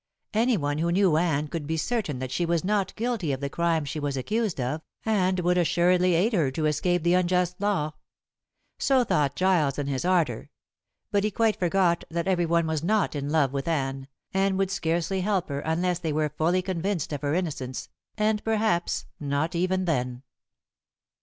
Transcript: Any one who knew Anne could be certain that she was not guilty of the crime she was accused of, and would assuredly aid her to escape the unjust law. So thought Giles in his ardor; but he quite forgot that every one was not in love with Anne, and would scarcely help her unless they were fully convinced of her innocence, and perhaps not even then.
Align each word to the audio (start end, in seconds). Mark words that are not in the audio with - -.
Any 0.33 0.57
one 0.57 0.79
who 0.79 0.91
knew 0.91 1.15
Anne 1.15 1.47
could 1.47 1.67
be 1.67 1.77
certain 1.77 2.17
that 2.17 2.31
she 2.31 2.43
was 2.43 2.63
not 2.63 2.95
guilty 2.95 3.31
of 3.33 3.39
the 3.39 3.51
crime 3.51 3.85
she 3.85 3.99
was 3.99 4.17
accused 4.17 4.59
of, 4.59 4.81
and 5.05 5.39
would 5.41 5.59
assuredly 5.59 6.15
aid 6.15 6.33
her 6.33 6.49
to 6.53 6.65
escape 6.65 7.03
the 7.03 7.13
unjust 7.13 7.61
law. 7.61 7.91
So 8.79 9.03
thought 9.03 9.35
Giles 9.35 9.77
in 9.77 9.85
his 9.85 10.03
ardor; 10.03 10.49
but 11.11 11.23
he 11.23 11.29
quite 11.29 11.59
forgot 11.59 12.03
that 12.09 12.27
every 12.27 12.47
one 12.47 12.65
was 12.65 12.83
not 12.83 13.15
in 13.15 13.29
love 13.29 13.53
with 13.53 13.67
Anne, 13.67 14.07
and 14.33 14.57
would 14.57 14.71
scarcely 14.71 15.21
help 15.21 15.49
her 15.49 15.59
unless 15.59 15.99
they 15.99 16.11
were 16.11 16.29
fully 16.29 16.63
convinced 16.63 17.13
of 17.13 17.21
her 17.21 17.35
innocence, 17.35 17.87
and 18.17 18.43
perhaps 18.43 19.05
not 19.19 19.53
even 19.53 19.85
then. 19.85 20.23